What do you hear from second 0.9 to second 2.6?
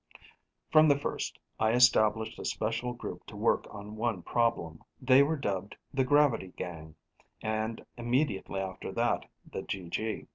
first, I established a